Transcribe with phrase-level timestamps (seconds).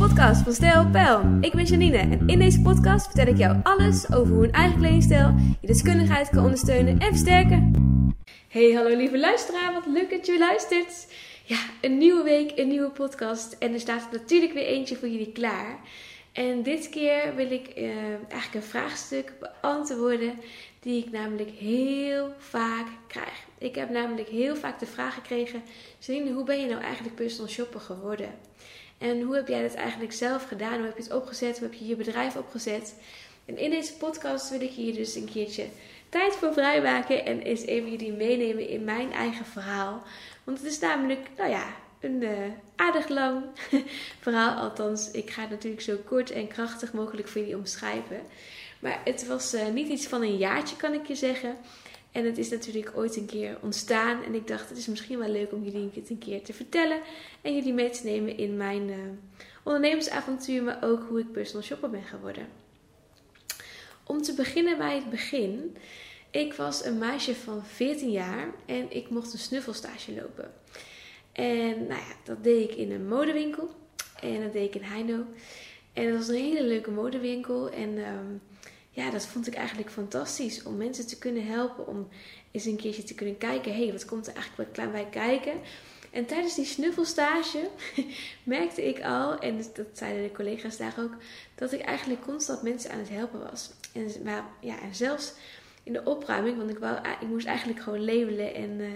[0.00, 1.38] podcast van Stijl Pijl.
[1.40, 4.78] Ik ben Janine en in deze podcast vertel ik jou alles over hoe een eigen
[4.78, 7.72] kledingstijl je deskundigheid kan ondersteunen en versterken.
[8.48, 11.06] Hey, hallo lieve luisteraar, wat leuk dat je luistert.
[11.44, 15.32] Ja, een nieuwe week, een nieuwe podcast en er staat natuurlijk weer eentje voor jullie
[15.32, 15.78] klaar.
[16.32, 20.34] En dit keer wil ik uh, eigenlijk een vraagstuk beantwoorden
[20.80, 23.44] die ik namelijk heel vaak krijg.
[23.58, 25.62] Ik heb namelijk heel vaak de vraag gekregen:
[25.98, 28.49] Janine, hoe ben je nou eigenlijk personal shopper geworden?
[29.00, 30.74] En hoe heb jij dat eigenlijk zelf gedaan?
[30.74, 31.58] Hoe heb je het opgezet?
[31.58, 32.94] Hoe heb je je bedrijf opgezet?
[33.44, 35.66] En in deze podcast wil ik hier dus een keertje
[36.08, 40.02] tijd voor vrijmaken en eens even jullie meenemen in mijn eigen verhaal.
[40.44, 41.66] Want het is namelijk, nou ja,
[42.00, 42.30] een uh,
[42.76, 43.44] aardig lang
[44.24, 44.56] verhaal.
[44.56, 48.20] Althans, ik ga het natuurlijk zo kort en krachtig mogelijk voor jullie omschrijven.
[48.78, 51.56] Maar het was uh, niet iets van een jaartje, kan ik je zeggen.
[52.12, 54.22] En het is natuurlijk ooit een keer ontstaan.
[54.22, 57.00] En ik dacht, het is misschien wel leuk om jullie het een keer te vertellen.
[57.40, 58.96] En jullie mee te nemen in mijn uh,
[59.62, 62.46] ondernemersavontuur, maar ook hoe ik personal shopper ben geworden.
[64.04, 65.76] Om te beginnen bij het begin.
[66.30, 70.52] Ik was een meisje van 14 jaar en ik mocht een snuffelstage lopen.
[71.32, 73.70] En nou ja, dat deed ik in een modewinkel.
[74.20, 75.24] En dat deed ik in Heino.
[75.92, 77.70] En dat was een hele leuke modewinkel.
[77.70, 78.40] En um,
[78.90, 80.62] ja, dat vond ik eigenlijk fantastisch.
[80.62, 81.86] Om mensen te kunnen helpen.
[81.86, 82.08] Om
[82.50, 83.72] eens een keertje te kunnen kijken.
[83.72, 85.60] Hé, hey, wat komt er eigenlijk wat klein bij kijken?
[86.10, 87.70] En tijdens die snuffelstage
[88.42, 91.16] merkte ik al, en dat zeiden de collega's daar ook,
[91.54, 93.70] dat ik eigenlijk constant mensen aan het helpen was.
[93.92, 94.10] En,
[94.60, 95.32] ja, en zelfs
[95.82, 98.88] in de opruiming, want ik, wou, ik moest eigenlijk gewoon labelen en uh,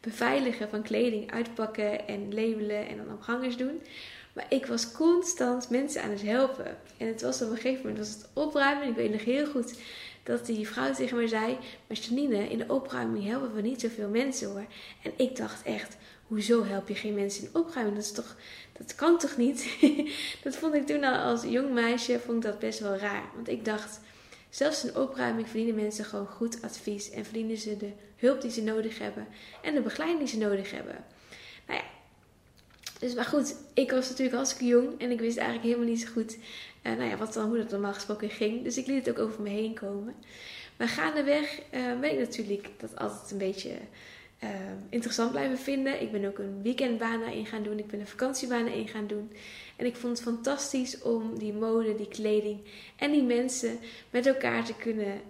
[0.00, 3.82] beveiligen van kleding, uitpakken en labelen en dan op hangers doen.
[4.32, 6.76] Maar ik was constant mensen aan het helpen.
[6.96, 8.88] En het was op een gegeven moment was het opruimen.
[8.88, 9.74] Ik weet nog heel goed
[10.22, 14.08] dat die vrouw tegen mij zei: Maar Janine, in de opruiming helpen we niet zoveel
[14.08, 14.66] mensen hoor.
[15.02, 17.96] En ik dacht echt: Hoezo help je geen mensen in opruiming?
[17.96, 18.36] Dat, is toch,
[18.72, 19.76] dat kan toch niet?
[20.44, 23.24] dat vond ik toen al als jong meisje vond ik dat best wel raar.
[23.34, 24.00] Want ik dacht.
[24.50, 28.62] Zelfs in opruiming verdienen mensen gewoon goed advies en verdienen ze de hulp die ze
[28.62, 29.26] nodig hebben
[29.62, 31.04] en de begeleiding die ze nodig hebben.
[31.66, 31.84] Nou ja,
[33.02, 36.12] dus maar goed, ik was natuurlijk hartstikke jong en ik wist eigenlijk helemaal niet zo
[36.12, 36.36] goed
[36.82, 38.62] uh, nou ja, wat dan, hoe dat normaal gesproken ging.
[38.64, 40.14] Dus ik liet het ook over me heen komen.
[40.76, 43.70] Maar gaandeweg uh, ben ik natuurlijk dat altijd een beetje
[44.44, 44.50] uh,
[44.88, 46.02] interessant blijven vinden.
[46.02, 47.78] Ik ben ook een weekendbaan in gaan doen.
[47.78, 49.32] Ik ben een vakantiebaan in gaan doen.
[49.76, 52.60] En ik vond het fantastisch om die mode, die kleding
[52.96, 53.78] en die mensen
[54.10, 55.20] met elkaar te kunnen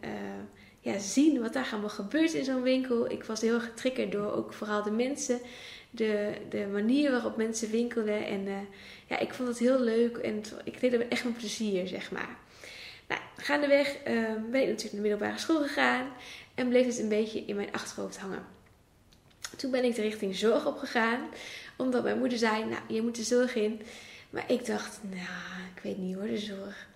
[0.83, 3.11] ja, zien wat daar allemaal gebeurt in zo'n winkel.
[3.11, 5.41] Ik was heel getriggerd door ook vooral de mensen
[5.91, 8.27] de, de manier waarop mensen winkelden.
[8.27, 8.57] En uh,
[9.07, 12.37] ja, ik vond het heel leuk en ik deed er echt met plezier, zeg maar.
[13.09, 16.07] Nou, gaandeweg uh, ben ik natuurlijk naar de middelbare school gegaan
[16.55, 18.45] en bleef het een beetje in mijn achterhoofd hangen.
[19.57, 21.21] Toen ben ik de richting zorg opgegaan,
[21.77, 23.83] omdat mijn moeder zei, nou, je moet de zorg in.
[24.31, 26.87] Maar ik dacht, nou, ik weet niet hoor, de zorg.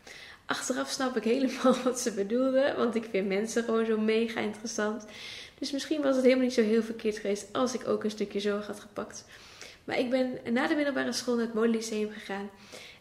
[0.46, 5.06] Achteraf snap ik helemaal wat ze bedoelde, want ik vind mensen gewoon zo mega interessant.
[5.58, 8.40] Dus misschien was het helemaal niet zo heel verkeerd geweest als ik ook een stukje
[8.40, 9.24] zorg had gepakt.
[9.84, 12.50] Maar ik ben na de middelbare school naar het modelyceum gegaan.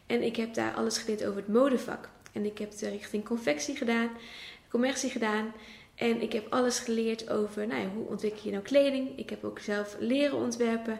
[0.05, 2.09] En ik heb daar alles geleerd over het modevak.
[2.31, 4.09] En ik heb de richting confectie gedaan,
[4.69, 5.53] commercie gedaan.
[5.95, 9.17] En ik heb alles geleerd over nou ja, hoe ontwikkel je nou kleding.
[9.17, 10.99] Ik heb ook zelf leren ontwerpen.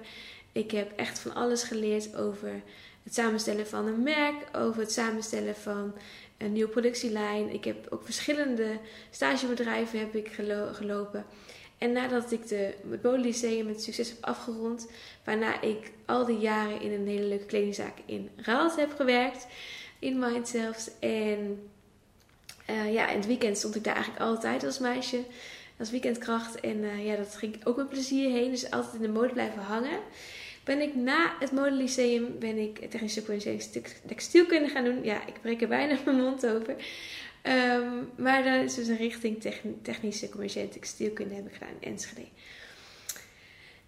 [0.51, 2.61] Ik heb echt van alles geleerd over
[3.03, 5.93] het samenstellen van een merk, over het samenstellen van
[6.37, 7.53] een nieuwe productielijn.
[7.53, 8.77] Ik heb ook verschillende
[9.09, 10.27] stagebedrijven heb ik
[10.73, 11.25] gelopen.
[11.77, 14.87] En nadat ik de, het met succes heb afgerond,
[15.23, 19.47] waarna ik al die jaren in een hele leuke kledingzaak in Raalt heb gewerkt,
[19.99, 20.89] in Mind zelfs.
[20.99, 21.69] En
[22.69, 25.23] uh, ja, in het weekend stond ik daar eigenlijk altijd als meisje,
[25.79, 26.59] als weekendkracht.
[26.59, 29.61] En uh, ja, dat ging ook met plezier heen, dus altijd in de mode blijven
[29.61, 29.99] hangen
[30.65, 33.23] ben ik na het modelyceum ben ik technische
[34.07, 35.03] textielkunde gaan doen.
[35.03, 36.75] Ja, ik breek er bijna mijn mond over.
[37.43, 42.27] Um, maar dan is dus een richting technische commerciële textielkunde heb ik gedaan in Enschede.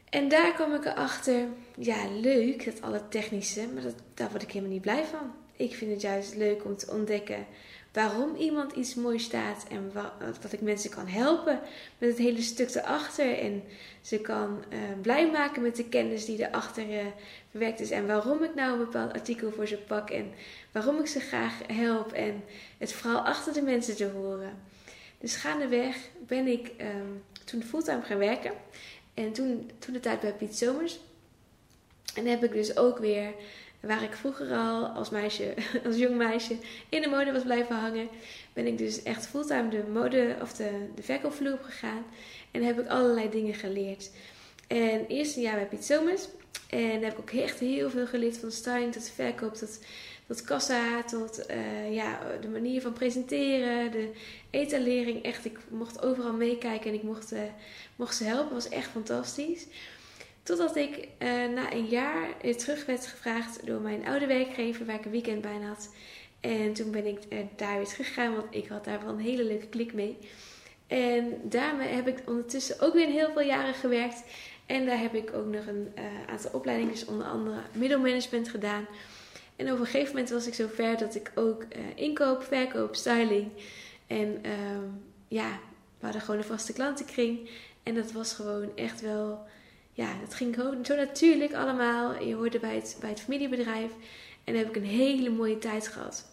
[0.09, 1.47] En daar kwam ik erachter,
[1.77, 5.33] ja leuk, dat alle technische, maar dat, daar word ik helemaal niet blij van.
[5.55, 7.45] Ik vind het juist leuk om te ontdekken
[7.97, 9.91] waarom iemand iets moois staat en
[10.41, 11.59] dat ik mensen kan helpen
[11.97, 13.37] met het hele stuk erachter.
[13.37, 13.63] En
[14.01, 17.05] ze kan uh, blij maken met de kennis die erachter uh,
[17.49, 17.91] verwerkt is.
[17.91, 20.33] En waarom ik nou een bepaald artikel voor ze pak en
[20.71, 22.11] waarom ik ze graag help.
[22.11, 22.43] En
[22.77, 24.57] het vooral achter de mensen te horen.
[25.19, 25.97] Dus gaandeweg
[26.27, 28.51] ben ik um, toen fulltime gaan werken.
[29.13, 30.99] En toen, toen de tijd bij Piet Somers.
[32.15, 33.33] En heb ik dus ook weer
[33.79, 35.53] Waar ik vroeger al als meisje,
[35.85, 36.57] als jong meisje,
[36.89, 38.07] in de mode was blijven hangen,
[38.53, 42.05] ben ik dus echt fulltime de mode of de, de verkoopvloer op gegaan.
[42.51, 44.11] En heb ik allerlei dingen geleerd.
[44.67, 46.27] En eerst een jaar bij Piet Somers.
[46.69, 49.79] En daar heb ik ook echt heel veel geleerd van styling tot verkoop, tot,
[50.27, 54.11] tot kassa, tot uh, ja, de manier van presenteren, de
[54.49, 55.23] etalering.
[55.23, 57.39] Echt, ik mocht overal meekijken en ik mocht, uh,
[57.95, 58.53] mocht ze helpen.
[58.53, 59.65] Was echt fantastisch.
[60.47, 65.05] Totdat ik uh, na een jaar terug werd gevraagd door mijn oude werkgever, waar ik
[65.05, 65.93] een weekend bijna had.
[66.39, 67.19] En toen ben ik
[67.55, 70.17] daar weer teruggegaan, want ik had daar wel een hele leuke klik mee.
[70.87, 74.23] En daarmee heb ik ondertussen ook weer heel veel jaren gewerkt.
[74.65, 78.87] En daar heb ik ook nog een uh, aantal opleidingen, onder andere middelmanagement gedaan.
[79.55, 81.65] En op een gegeven moment was ik zo ver dat ik ook
[81.95, 83.51] inkoop, verkoop, styling
[84.07, 84.51] en uh,
[85.27, 85.59] ja,
[85.99, 87.49] we hadden gewoon een vaste klantenkring.
[87.83, 89.45] En dat was gewoon echt wel,
[89.97, 92.23] ja, dat ging zo natuurlijk allemaal.
[92.23, 93.91] Je hoorde bij het, bij het familiebedrijf
[94.43, 96.25] en daar heb ik een hele mooie tijd gehad.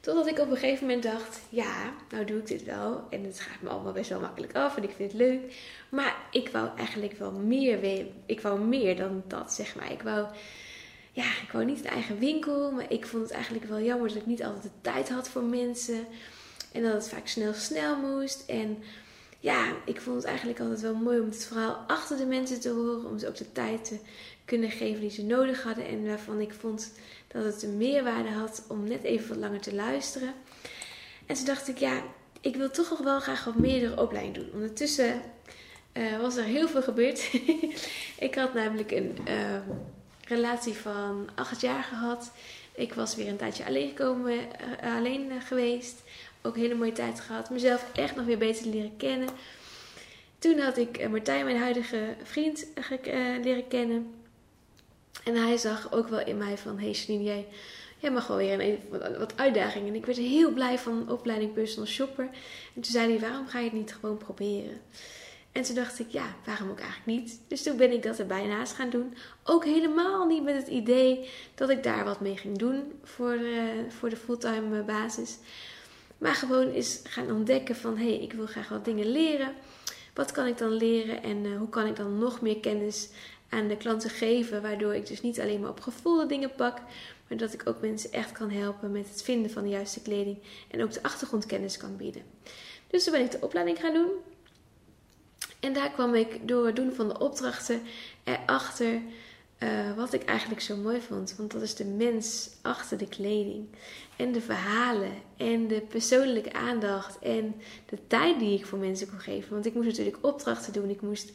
[0.00, 3.06] Totdat ik op een gegeven moment dacht: ja, nou doe ik dit wel.
[3.10, 5.40] En het gaat me allemaal best wel makkelijk af en ik vind het leuk.
[5.88, 8.06] Maar ik wou eigenlijk wel meer.
[8.26, 9.92] Ik wou meer dan dat, zeg maar.
[9.92, 10.26] Ik wou,
[11.12, 12.70] ja, ik wou niet een eigen winkel.
[12.70, 15.42] Maar ik vond het eigenlijk wel jammer dat ik niet altijd de tijd had voor
[15.42, 16.06] mensen.
[16.72, 18.44] En dat het vaak snel, snel moest.
[18.46, 18.82] En
[19.42, 22.70] ja, ik vond het eigenlijk altijd wel mooi om het verhaal achter de mensen te
[22.70, 23.06] horen.
[23.06, 23.98] Om ze ook de tijd te
[24.44, 25.86] kunnen geven die ze nodig hadden.
[25.86, 26.92] En waarvan ik vond
[27.28, 30.34] dat het een meerwaarde had om net even wat langer te luisteren.
[31.26, 32.02] En toen dacht ik, ja,
[32.40, 34.50] ik wil toch nog wel graag wat meerdere opleiding doen.
[34.52, 35.22] Ondertussen
[35.92, 37.30] uh, was er heel veel gebeurd.
[38.28, 39.56] ik had namelijk een uh,
[40.28, 42.32] relatie van acht jaar gehad.
[42.74, 44.38] Ik was weer een tijdje alleen gekomen,
[44.84, 46.02] uh, alleen geweest.
[46.42, 47.50] Ook een hele mooie tijd gehad.
[47.50, 49.28] Mezelf echt nog weer beter leren kennen.
[50.38, 52.66] Toen had ik Martijn, mijn huidige vriend,
[53.42, 54.14] leren kennen.
[55.24, 57.46] En hij zag ook wel in mij van, hey Janine, jij,
[57.98, 58.78] jij mag wel weer een,
[59.18, 59.88] wat uitdagingen.
[59.88, 62.24] En ik werd heel blij van opleiding personal shopper.
[62.74, 64.80] En toen zei hij, waarom ga je het niet gewoon proberen?
[65.52, 67.40] En toen dacht ik, ja, waarom ook eigenlijk niet?
[67.48, 69.14] Dus toen ben ik dat erbij naast gaan doen.
[69.44, 73.84] Ook helemaal niet met het idee dat ik daar wat mee ging doen voor de,
[73.88, 75.38] voor de fulltime basis.
[76.18, 79.52] Maar gewoon is gaan ontdekken van, hé, hey, ik wil graag wat dingen leren.
[80.14, 83.08] Wat kan ik dan leren en uh, hoe kan ik dan nog meer kennis
[83.48, 84.62] aan de klanten geven.
[84.62, 86.78] Waardoor ik dus niet alleen maar op gevoelde dingen pak.
[87.28, 90.38] Maar dat ik ook mensen echt kan helpen met het vinden van de juiste kleding.
[90.70, 92.22] En ook de achtergrondkennis kan bieden.
[92.86, 94.10] Dus toen ben ik de opleiding gaan doen.
[95.62, 97.82] En daar kwam ik door het doen van de opdrachten
[98.24, 99.00] erachter
[99.58, 101.34] uh, wat ik eigenlijk zo mooi vond.
[101.36, 103.66] Want dat is de mens achter de kleding.
[104.16, 105.12] En de verhalen.
[105.36, 107.18] En de persoonlijke aandacht.
[107.18, 107.54] En
[107.88, 109.52] de tijd die ik voor mensen kon geven.
[109.52, 110.90] Want ik moest natuurlijk opdrachten doen.
[110.90, 111.32] Ik moest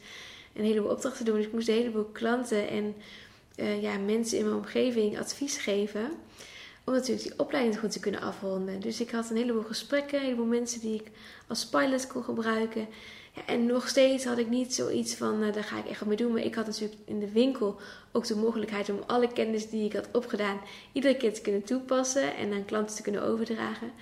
[0.54, 1.38] een heleboel opdrachten doen.
[1.38, 2.94] Ik moest een heleboel klanten en
[3.56, 6.10] uh, ja, mensen in mijn omgeving advies geven.
[6.88, 8.80] Om natuurlijk die opleiding goed te kunnen afronden.
[8.80, 11.10] Dus ik had een heleboel gesprekken, een heleboel mensen die ik
[11.46, 12.88] als pilot kon gebruiken.
[13.34, 16.08] Ja, en nog steeds had ik niet zoiets van, uh, daar ga ik echt wat
[16.08, 16.32] mee doen.
[16.32, 17.76] Maar ik had natuurlijk in de winkel
[18.12, 20.60] ook de mogelijkheid om alle kennis die ik had opgedaan,
[20.92, 23.92] iedere keer te kunnen toepassen en aan klanten te kunnen overdragen.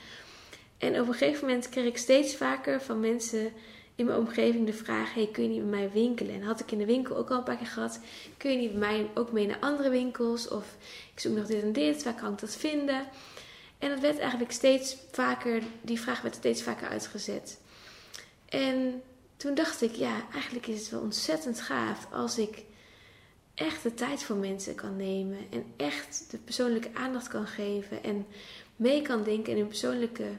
[0.78, 3.52] En op een gegeven moment kreeg ik steeds vaker van mensen
[3.96, 6.34] in mijn omgeving de vraag: hey, kun je niet bij mij winkelen?
[6.34, 8.00] En had ik in de winkel ook al een paar keer gehad:
[8.36, 10.48] kun je niet bij mij ook mee naar andere winkels?
[10.48, 10.76] Of
[11.14, 13.06] ik zoek nog dit en dit, waar kan ik dat vinden?
[13.78, 17.58] En dat werd eigenlijk steeds vaker, die vraag werd steeds vaker uitgezet.
[18.48, 19.02] En
[19.36, 22.64] toen dacht ik: ja, eigenlijk is het wel ontzettend gaaf als ik
[23.54, 28.26] echt de tijd voor mensen kan nemen en echt de persoonlijke aandacht kan geven en
[28.76, 30.30] mee kan denken in een persoonlijke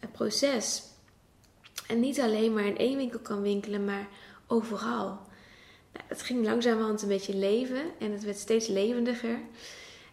[0.00, 0.82] eh, proces.
[1.86, 4.08] En niet alleen maar in één winkel kan winkelen, maar
[4.46, 5.06] overal.
[5.92, 9.38] Nou, het ging langzamerhand een beetje leven en het werd steeds levendiger.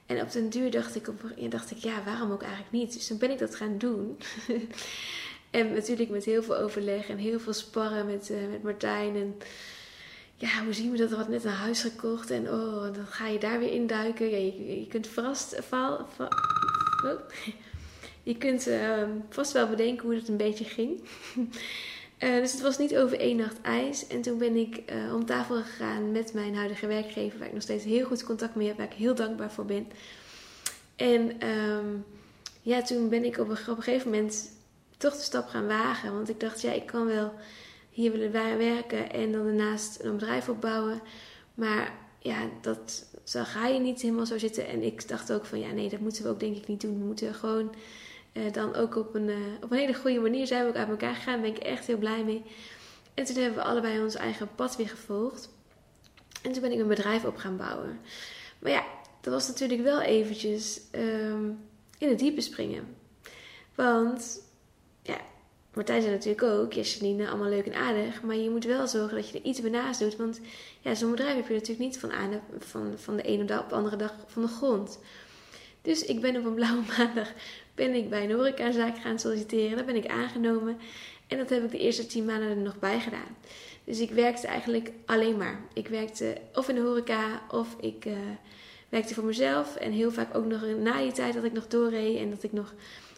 [0.05, 2.93] En op den duur dacht ik, op, dacht ik, ja, waarom ook eigenlijk niet?
[2.93, 4.17] Dus dan ben ik dat gaan doen.
[5.49, 9.15] en natuurlijk met heel veel overleg en heel veel sparren met, uh, met Martijn.
[9.15, 9.37] En
[10.35, 11.11] ja, hoe zien we dat?
[11.11, 14.29] Er had net een huis gekocht en oh, dan ga je daar weer induiken.
[14.29, 15.07] Ja, je, kunt.
[15.07, 16.05] Val, val,
[17.05, 17.19] oh.
[18.29, 21.01] Je kunt uh, vast wel bedenken hoe het een beetje ging.
[22.19, 24.07] uh, dus het was niet over één nacht ijs.
[24.07, 27.61] En toen ben ik uh, om tafel gegaan met mijn huidige werkgever, waar ik nog
[27.61, 29.87] steeds heel goed contact mee heb, waar ik heel dankbaar voor ben.
[30.95, 32.05] En um,
[32.61, 34.51] ja, toen ben ik op een, gegeven moment
[34.97, 36.13] toch de stap gaan wagen.
[36.13, 37.33] Want ik dacht, ja, ik kan wel
[37.89, 41.01] hier willen werken en dan daarnaast een bedrijf opbouwen.
[41.53, 44.67] Maar ja, dat ga je niet helemaal zo zitten.
[44.67, 46.99] En ik dacht ook van, ja, nee, dat moeten we ook denk ik niet doen.
[46.99, 47.71] We moeten gewoon
[48.33, 50.89] uh, dan ook op een, uh, op een hele goede manier zijn we ook uit
[50.89, 51.33] elkaar gegaan.
[51.33, 52.43] Daar ben ik echt heel blij mee.
[53.13, 55.49] En toen hebben we allebei ons eigen pad weer gevolgd.
[56.41, 57.99] En toen ben ik een bedrijf op gaan bouwen.
[58.59, 58.83] Maar ja,
[59.21, 61.59] dat was natuurlijk wel eventjes um,
[61.97, 62.95] in het diepe springen.
[63.75, 64.41] Want
[65.01, 65.17] ja,
[65.73, 68.21] Martijn zei natuurlijk ook, ja allemaal leuk en aardig.
[68.21, 70.15] Maar je moet wel zorgen dat je er iets bij naast doet.
[70.15, 70.39] Want
[70.81, 73.75] ja, zo'n bedrijf heb je natuurlijk niet van, aan, van, van de ene op de
[73.75, 74.99] andere dag van de grond.
[75.81, 77.31] Dus ik ben op een blauwe maandag
[77.79, 79.75] ben ik bij een horecazaak gaan solliciteren.
[79.75, 80.77] Daar ben ik aangenomen.
[81.27, 83.37] En dat heb ik de eerste tien maanden er nog bij gedaan.
[83.83, 85.59] Dus ik werkte eigenlijk alleen maar.
[85.73, 88.13] Ik werkte of in de horeca of ik uh,
[88.89, 89.75] werkte voor mezelf.
[89.75, 92.51] En heel vaak ook nog na die tijd dat ik nog doorreed en dat ik
[92.51, 92.73] nog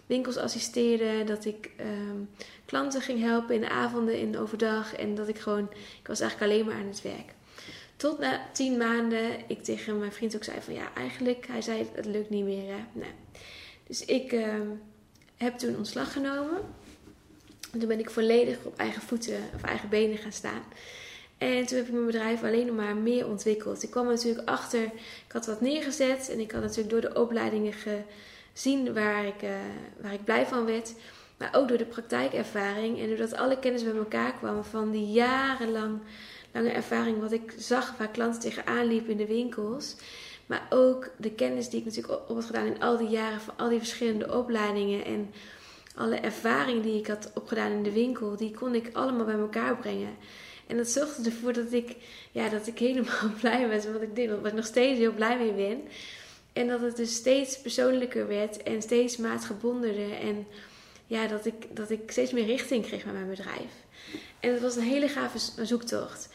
[0.05, 1.23] winkels assisteerde.
[1.23, 2.29] Dat ik um,
[2.65, 4.95] klanten ging helpen in de avonden, in de overdag.
[4.95, 5.69] En dat ik gewoon,
[6.01, 7.33] ik was eigenlijk alleen maar aan het werk.
[7.95, 11.85] Tot na tien maanden ik tegen mijn vriend ook zei van ja, eigenlijk, hij zei
[11.93, 12.67] het lukt niet meer.
[12.67, 12.83] Hè?
[12.91, 13.11] Nee.
[13.91, 14.45] Dus ik uh,
[15.37, 16.57] heb toen ontslag genomen.
[17.71, 20.63] En toen ben ik volledig op eigen voeten of eigen benen gaan staan.
[21.37, 23.83] En toen heb ik mijn bedrijf alleen nog maar meer ontwikkeld.
[23.83, 24.83] Ik kwam natuurlijk achter,
[25.27, 27.73] ik had wat neergezet en ik had natuurlijk door de opleidingen
[28.53, 29.49] gezien waar ik, uh,
[30.01, 30.93] waar ik blij van werd.
[31.37, 35.99] Maar ook door de praktijkervaring en doordat alle kennis bij elkaar kwam van die jarenlang
[36.51, 39.95] lange ervaring wat ik zag waar klanten tegenaan liepen in de winkels.
[40.51, 43.53] Maar ook de kennis die ik natuurlijk op had gedaan in al die jaren van
[43.57, 45.33] al die verschillende opleidingen en
[45.95, 49.77] alle ervaring die ik had opgedaan in de winkel, die kon ik allemaal bij elkaar
[49.77, 50.15] brengen.
[50.67, 51.95] En dat zorgde ervoor dat ik,
[52.31, 54.29] ja, dat ik helemaal blij was met wat ik deed.
[54.29, 55.81] Waar ik nog steeds heel blij mee ben.
[56.53, 60.19] En dat het dus steeds persoonlijker werd en steeds maatgebondener.
[60.19, 60.47] En
[61.07, 63.71] ja, dat ik, dat ik steeds meer richting kreeg met mijn bedrijf.
[64.39, 66.29] En het was een hele gave zoektocht.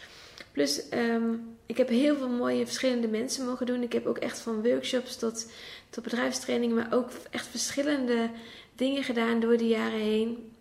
[0.56, 3.82] Plus, um, ik heb heel veel mooie verschillende mensen mogen doen.
[3.82, 5.50] Ik heb ook echt van workshops tot,
[5.90, 8.30] tot bedrijfstrainingen, maar ook echt verschillende
[8.74, 10.52] dingen gedaan door de jaren heen.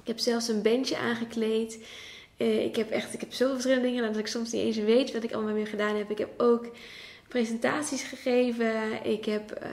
[0.00, 1.78] Ik heb zelfs een bandje aangekleed.
[2.36, 5.12] Uh, ik heb echt, ik heb zoveel verschillende dingen dat ik soms niet eens weet
[5.12, 6.10] wat ik allemaal weer gedaan heb.
[6.10, 6.66] Ik heb ook
[7.28, 9.04] presentaties gegeven.
[9.04, 9.68] Ik heb uh,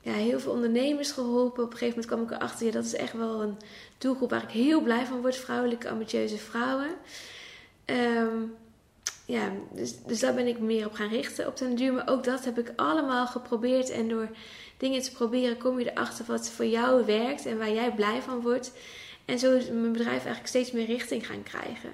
[0.00, 1.64] ja, heel veel ondernemers geholpen.
[1.64, 3.56] Op een gegeven moment kwam ik erachter, ja, dat is echt wel een
[3.98, 5.36] doelgroep waar ik heel blij van word.
[5.36, 6.90] Vrouwelijke, ambitieuze vrouwen.
[7.90, 8.54] Um,
[9.26, 11.92] ja, dus, dus daar ben ik meer op gaan richten op den duur.
[11.92, 13.90] Maar ook dat heb ik allemaal geprobeerd.
[13.90, 14.28] En door
[14.76, 18.40] dingen te proberen kom je erachter wat voor jou werkt en waar jij blij van
[18.40, 18.72] wordt.
[19.24, 21.90] En zo is mijn bedrijf eigenlijk steeds meer richting gaan krijgen.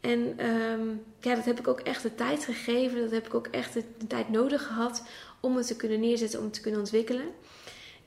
[0.00, 3.00] En um, ja, dat heb ik ook echt de tijd gegeven.
[3.00, 5.02] Dat heb ik ook echt de, tijd nodig gehad
[5.40, 7.26] om het te kunnen neerzetten, om te kunnen ontwikkelen.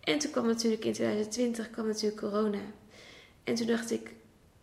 [0.03, 2.61] En toen kwam natuurlijk in 2020 kwam natuurlijk corona.
[3.43, 4.11] En toen dacht ik,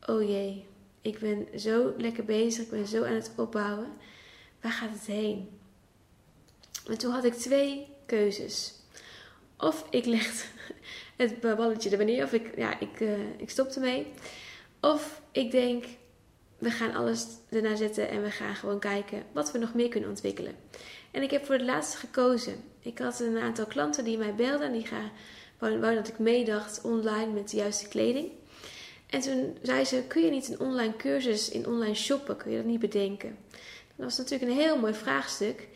[0.07, 0.67] oh jee,
[1.07, 3.87] ik ben zo lekker bezig, ik ben zo aan het opbouwen.
[4.61, 5.49] Waar gaat het heen?
[6.87, 8.75] En toen had ik twee keuzes.
[9.59, 10.47] Of ik leg
[11.17, 14.07] het balletje er wanneer, of ik, ja, ik, uh, ik stop ermee.
[14.81, 15.85] Of ik denk,
[16.59, 20.09] we gaan alles ernaar zetten en we gaan gewoon kijken wat we nog meer kunnen
[20.09, 20.55] ontwikkelen.
[21.11, 22.55] En ik heb voor het laatste gekozen.
[22.81, 25.11] Ik had een aantal klanten die mij belden en die gaan,
[25.59, 28.31] wou dat ik meedacht online met de juiste kleding.
[29.07, 32.37] En toen zei ze: Kun je niet een online cursus in online shoppen?
[32.37, 33.39] Kun je dat niet bedenken?
[33.97, 35.69] Dat was natuurlijk een heel mooi vraagstuk.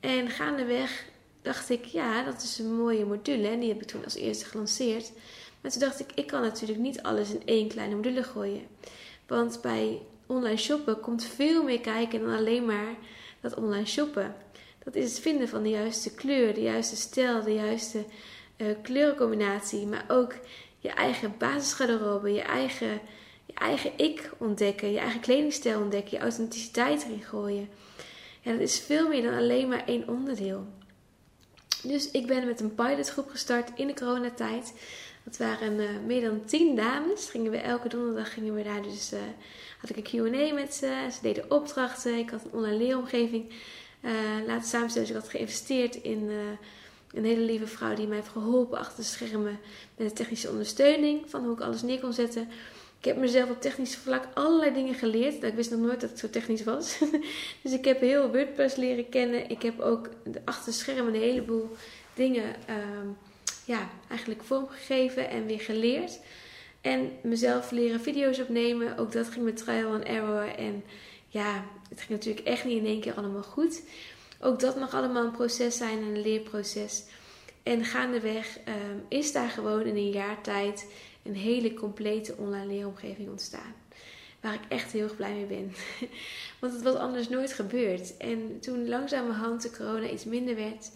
[0.00, 1.04] En gaandeweg
[1.42, 3.48] dacht ik: Ja, dat is een mooie module.
[3.48, 5.12] En die heb ik toen als eerste gelanceerd.
[5.60, 8.66] Maar toen dacht ik: Ik kan natuurlijk niet alles in één kleine module gooien.
[9.26, 12.94] Want bij online shoppen komt veel meer kijken dan alleen maar
[13.40, 14.34] dat online shoppen.
[14.84, 18.04] Dat is het vinden van de juiste kleur, de juiste stijl, de juiste
[18.56, 19.86] uh, kleurencombinatie.
[19.86, 20.34] Maar ook
[20.86, 23.00] je eigen basisgarderobe, je eigen,
[23.46, 27.68] je eigen ik ontdekken, je eigen kledingstijl ontdekken, je authenticiteit erin gooien.
[28.40, 30.66] Ja, dat is veel meer dan alleen maar één onderdeel.
[31.82, 34.72] Dus ik ben met een pilotgroep gestart in de coronatijd.
[35.24, 37.30] Dat waren uh, meer dan tien dames.
[37.30, 39.18] Gingen we elke donderdag gingen we daar dus uh,
[39.80, 41.06] had ik een Q&A met ze.
[41.12, 42.18] Ze deden opdrachten.
[42.18, 43.52] Ik had een online leeromgeving
[44.00, 44.12] uh,
[44.46, 45.08] laten samenstellen.
[45.08, 46.30] Dus ik had geïnvesteerd in
[47.16, 49.58] een hele lieve vrouw die mij heeft geholpen achter de schermen
[49.96, 52.48] met de technische ondersteuning van hoe ik alles neer kon zetten.
[52.98, 55.42] Ik heb mezelf op technisch vlak allerlei dingen geleerd.
[55.42, 56.98] Ik wist nog nooit dat het zo technisch was.
[57.62, 59.50] dus ik heb heel WordPress leren kennen.
[59.50, 60.08] Ik heb ook
[60.44, 61.68] achter de schermen een heleboel
[62.14, 63.16] dingen um,
[63.64, 66.20] ja, eigenlijk vormgegeven en weer geleerd.
[66.80, 68.98] En mezelf leren video's opnemen.
[68.98, 70.54] Ook dat ging met trial and error.
[70.56, 70.84] En
[71.28, 73.82] ja, het ging natuurlijk echt niet in één keer allemaal goed.
[74.46, 77.04] Ook dat mag allemaal een proces zijn, een leerproces.
[77.62, 80.86] En gaandeweg um, is daar gewoon in een jaar tijd
[81.22, 83.74] een hele complete online leeromgeving ontstaan.
[84.40, 85.72] Waar ik echt heel erg blij mee ben.
[86.60, 88.16] Want het was anders nooit gebeurd.
[88.16, 90.90] En toen langzamerhand de corona iets minder werd.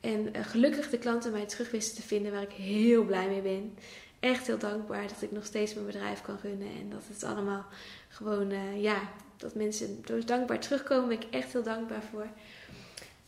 [0.00, 3.42] En uh, gelukkig de klanten mij terug wisten te vinden, waar ik heel blij mee
[3.42, 3.74] ben.
[4.20, 6.68] Echt heel dankbaar dat ik nog steeds mijn bedrijf kan runnen.
[6.80, 7.66] En dat het allemaal
[8.08, 11.08] gewoon, uh, ja, dat mensen dankbaar terugkomen.
[11.08, 12.26] Ben ik echt heel dankbaar voor.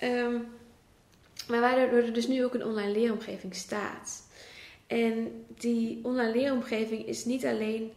[0.03, 0.47] Um,
[1.49, 4.23] maar waardoor er dus nu ook een online leeromgeving staat.
[4.87, 7.93] En die online leeromgeving is niet alleen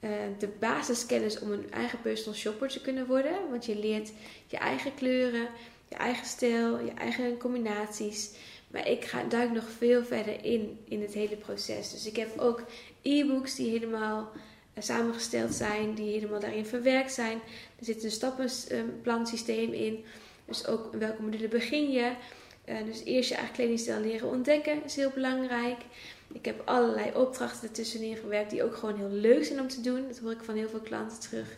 [0.00, 3.50] uh, de basiskennis om een eigen personal shopper te kunnen worden.
[3.50, 4.12] Want je leert
[4.46, 5.48] je eigen kleuren,
[5.88, 8.30] je eigen stijl, je eigen combinaties.
[8.68, 11.90] Maar ik ga, duik nog veel verder in, in het hele proces.
[11.90, 12.62] Dus ik heb ook
[13.02, 17.40] e-books die helemaal uh, samengesteld zijn, die helemaal daarin verwerkt zijn.
[17.78, 20.04] Er zit een stappenplansysteem in.
[20.50, 22.12] Dus ook welke module begin je.
[22.68, 25.78] Uh, dus eerst je eigen kledingstijl leren ontdekken is heel belangrijk.
[26.32, 30.08] Ik heb allerlei opdrachten ertussenin gewerkt die ook gewoon heel leuk zijn om te doen.
[30.08, 31.48] Dat hoor ik van heel veel klanten terug.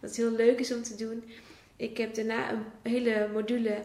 [0.00, 1.24] Dat het heel leuk is om te doen.
[1.76, 3.82] Ik heb daarna een hele module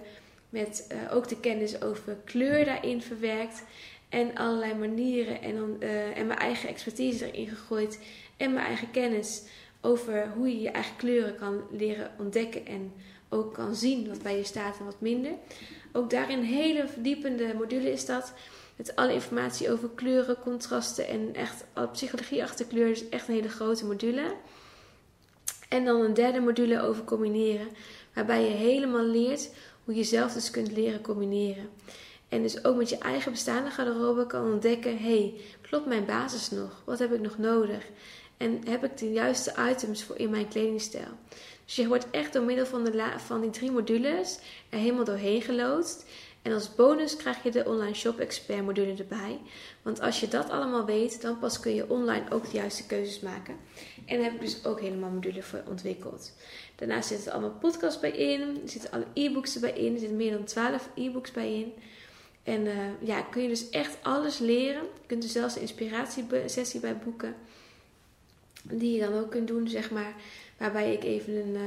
[0.50, 3.64] met uh, ook de kennis over kleur daarin verwerkt.
[4.10, 8.00] En allerlei manieren en, uh, en mijn eigen expertise erin gegooid.
[8.38, 9.44] En mijn eigen kennis
[9.86, 12.66] over hoe je je eigen kleuren kan leren ontdekken.
[12.66, 12.94] En
[13.30, 15.32] ook kan zien wat bij je staat en wat minder.
[15.92, 18.34] Ook daarin een hele verdiepende module is dat.
[18.76, 22.88] Met alle informatie over kleuren, contrasten en echt psychologie achter kleur.
[22.88, 24.36] Dus echt een hele grote module.
[25.70, 27.68] En dan een derde module over combineren.
[28.14, 29.50] Waarbij je helemaal leert
[29.84, 31.70] hoe je zelf dus kunt leren combineren.
[32.30, 36.82] En dus ook met je eigen bestaande garderobe kan ontdekken: hey, klopt mijn basis nog?
[36.86, 37.84] Wat heb ik nog nodig?
[38.38, 41.12] En heb ik de juiste items voor in mijn kledingstijl?
[41.66, 44.40] Dus je wordt echt door middel van, de van die drie modules
[44.70, 46.06] er helemaal doorheen geloodst.
[46.46, 49.40] En als bonus krijg je de online shop expert module erbij.
[49.82, 53.20] Want als je dat allemaal weet, dan pas kun je online ook de juiste keuzes
[53.20, 53.56] maken.
[54.06, 56.34] En daar heb ik dus ook helemaal module voor ontwikkeld.
[56.76, 58.42] Daarnaast zitten er allemaal podcasts bij in.
[58.42, 59.94] Er zitten alle e-books erbij in.
[59.94, 61.74] Er zitten meer dan 12 e-books bij in.
[62.44, 64.84] En uh, ja, kun je dus echt alles leren.
[64.84, 67.36] Je kunt er zelfs een inspiratiesessie bij boeken.
[68.70, 70.14] Die je dan ook kunt doen, zeg maar.
[70.58, 71.54] Waarbij ik even een...
[71.54, 71.62] Uh,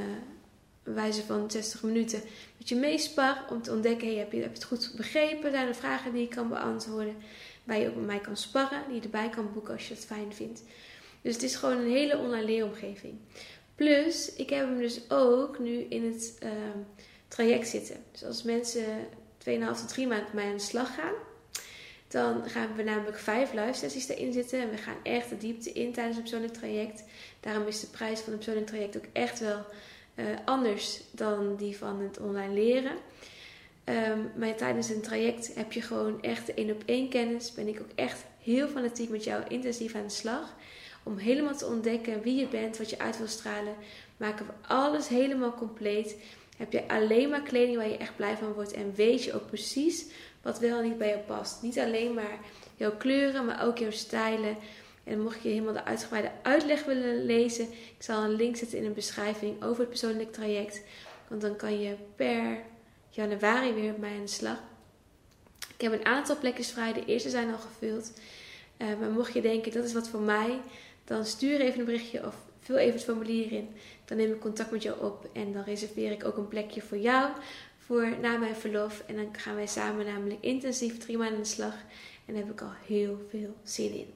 [0.94, 2.20] wijze van 60 minuten
[2.56, 5.50] met je meespar om te ontdekken: hey, heb, je, het goed begrepen?
[5.50, 7.16] Zijn er vragen die ik kan beantwoorden?
[7.64, 10.04] Waar je ook met mij kan sparren, die je erbij kan boeken als je het
[10.04, 10.62] fijn vindt.
[11.22, 13.14] Dus het is gewoon een hele online leeromgeving.
[13.74, 16.50] Plus, ik heb hem dus ook nu in het uh,
[17.28, 17.96] traject zitten.
[18.12, 18.84] Dus als mensen
[19.48, 21.14] 2,5 tot 3 maanden met mij aan de slag gaan,
[22.08, 24.60] dan gaan we namelijk vijf live sessies erin zitten.
[24.60, 27.04] En we gaan echt de diepte in tijdens een persoonlijk traject.
[27.40, 29.64] Daarom is de prijs van een persoonlijk traject ook echt wel
[30.14, 32.96] uh, anders dan die van het online leren.
[33.84, 37.52] Um, maar tijdens een traject heb je gewoon echt één op één kennis.
[37.52, 40.56] Ben ik ook echt heel fanatiek met jou intensief aan de slag.
[41.02, 43.74] Om helemaal te ontdekken wie je bent, wat je uit wil stralen.
[44.16, 46.16] Maken we alles helemaal compleet.
[46.56, 48.72] Heb je alleen maar kleding waar je echt blij van wordt.
[48.72, 50.06] En weet je ook precies
[50.42, 51.62] wat wel niet bij je past.
[51.62, 52.38] Niet alleen maar
[52.76, 54.56] jouw kleuren, maar ook jouw stijlen.
[55.04, 58.84] En mocht je helemaal de uitgebreide uitleg willen lezen, ik zal een link zetten in
[58.84, 60.82] een beschrijving over het persoonlijk traject.
[61.28, 62.58] Want dan kan je per
[63.10, 64.58] januari weer mij aan de slag.
[65.76, 68.12] Ik heb een aantal plekjes vrij, de eerste zijn al gevuld.
[68.78, 70.60] Uh, maar mocht je denken, dat is wat voor mij,
[71.04, 73.68] dan stuur even een berichtje of vul even het formulier in.
[74.04, 76.98] Dan neem ik contact met jou op en dan reserveer ik ook een plekje voor
[76.98, 77.30] jou
[77.88, 79.02] voor na mijn verlof.
[79.06, 81.74] En dan gaan wij samen namelijk intensief drie maanden aan de slag.
[82.26, 84.14] En daar heb ik al heel veel zin in.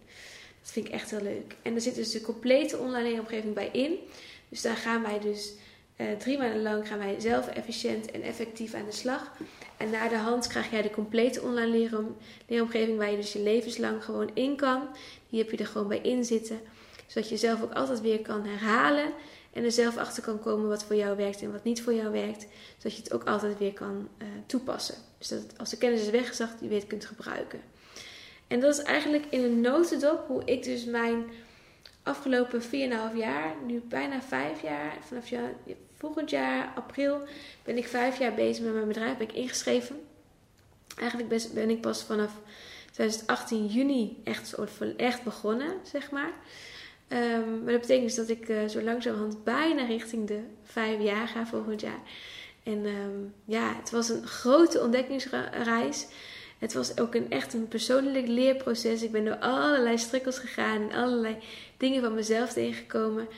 [0.61, 1.55] Dat vind ik echt heel leuk.
[1.63, 3.99] En er zit dus de complete online omgeving bij in.
[4.49, 5.53] Dus daar gaan wij dus
[5.97, 9.33] uh, drie maanden lang gaan wij zelf efficiënt en effectief aan de slag.
[9.77, 13.43] En na de hand krijg jij de complete online leerom, leeromgeving waar je dus je
[13.43, 14.89] levenslang gewoon in kan.
[15.29, 16.61] Die heb je er gewoon bij in zitten.
[17.07, 19.13] Zodat je zelf ook altijd weer kan herhalen.
[19.53, 22.13] En er zelf achter kan komen wat voor jou werkt en wat niet voor jou
[22.13, 22.47] werkt.
[22.77, 24.95] Zodat je het ook altijd weer kan uh, toepassen.
[25.19, 27.61] Dus dat als de kennis is weggezakt, je weer het kunt gebruiken.
[28.47, 31.25] En dat is eigenlijk in een notendop hoe ik dus mijn
[32.03, 32.69] afgelopen 4,5
[33.17, 35.51] jaar, nu bijna 5 jaar, vanaf ja,
[35.97, 37.21] volgend jaar, april,
[37.65, 40.01] ben ik 5 jaar bezig met mijn bedrijf, ben ik ingeschreven.
[40.97, 42.33] Eigenlijk ben ik pas vanaf
[42.93, 44.55] 2018 juni echt,
[44.97, 46.33] echt begonnen, zeg maar.
[47.09, 51.29] Um, maar dat betekent dus dat ik uh, zo langzamerhand bijna richting de 5 jaar
[51.29, 52.01] ga volgend jaar.
[52.63, 56.07] En um, ja, het was een grote ontdekkingsreis.
[56.59, 59.03] Het was ook een, echt een persoonlijk leerproces.
[59.03, 61.37] Ik ben door allerlei strikkels gegaan en allerlei
[61.77, 63.29] dingen van mezelf tegengekomen.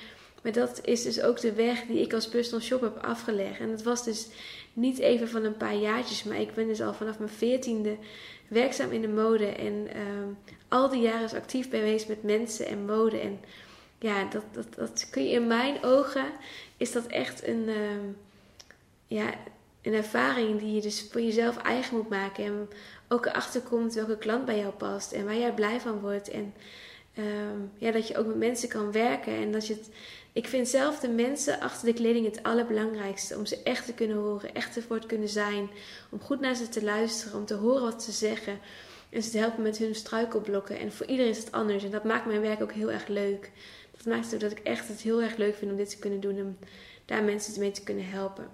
[0.44, 3.60] Maar dat is dus ook de weg die ik als personal shop heb afgelegd.
[3.60, 4.28] En dat was dus
[4.72, 7.96] niet even van een paar jaartjes, maar ik ben dus al vanaf mijn veertiende
[8.48, 9.46] werkzaam in de mode.
[9.46, 13.18] En uh, al die jaren is actief geweest met mensen en mode.
[13.18, 13.40] En
[13.98, 16.26] ja, dat, dat, dat kun je in mijn ogen,
[16.76, 18.14] is dat echt een, uh,
[19.06, 19.34] ja,
[19.82, 22.44] een ervaring die je dus voor jezelf eigen moet maken.
[22.44, 22.68] En
[23.08, 26.30] ook erachter komt welke klant bij jou past en waar jij blij van wordt.
[26.30, 26.54] En
[27.18, 29.32] um, ja, dat je ook met mensen kan werken.
[29.32, 29.80] En dat je.
[30.32, 33.36] Ik vind zelf de mensen achter de kleding het allerbelangrijkste.
[33.36, 35.70] Om ze echt te kunnen horen, echt ervoor te kunnen zijn.
[36.10, 38.58] Om goed naar ze te luisteren, om te horen wat ze zeggen.
[39.10, 40.78] En ze te helpen met hun struikelblokken.
[40.78, 41.84] En voor iedereen is het anders.
[41.84, 43.50] En dat maakt mijn werk ook heel erg leuk.
[43.96, 45.98] Dat maakt het ook dat ik echt het heel erg leuk vind om dit te
[45.98, 46.38] kunnen doen.
[46.38, 46.58] En
[47.04, 48.48] daar mensen mee te kunnen helpen.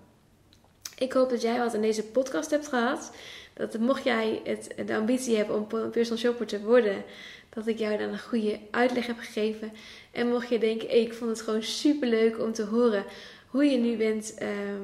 [0.99, 3.13] Ik hoop dat jij wat aan deze podcast hebt gehad.
[3.55, 7.05] Dat mocht jij het, de ambitie hebben om personal shopper te worden,
[7.51, 9.73] dat ik jou dan een goede uitleg heb gegeven.
[10.11, 13.05] En mocht je denken, ik vond het gewoon super leuk om te horen
[13.47, 14.83] hoe je nu bent ehm,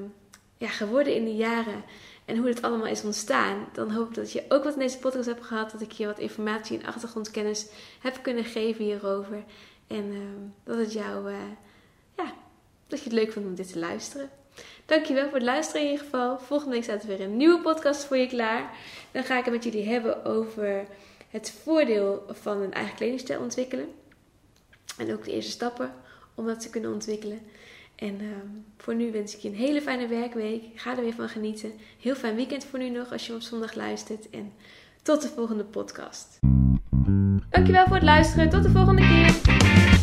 [0.56, 1.84] ja, geworden in de jaren
[2.26, 4.98] en hoe het allemaal is ontstaan, dan hoop ik dat je ook wat in deze
[4.98, 5.70] podcast hebt gehad.
[5.70, 7.66] Dat ik je wat informatie en achtergrondkennis
[8.00, 9.44] heb kunnen geven hierover.
[9.86, 11.36] En ehm, dat het jou, uh,
[12.16, 12.32] ja,
[12.86, 14.30] dat je het leuk vond om dit te luisteren.
[14.86, 16.38] Dankjewel voor het luisteren in ieder geval.
[16.38, 18.70] Volgende week staat er weer een nieuwe podcast voor je klaar.
[19.10, 20.86] Dan ga ik het met jullie hebben over
[21.30, 23.88] het voordeel van een eigen kledingstijl ontwikkelen.
[24.98, 25.92] En ook de eerste stappen
[26.34, 27.38] om dat te kunnen ontwikkelen.
[27.94, 30.62] En ehm, voor nu wens ik je een hele fijne werkweek.
[30.74, 31.72] Ga er weer van genieten.
[32.00, 34.30] Heel fijn weekend voor nu nog als je op zondag luistert.
[34.30, 34.52] En
[35.02, 36.38] tot de volgende podcast.
[37.50, 38.50] Dankjewel voor het luisteren.
[38.50, 39.95] Tot de volgende keer.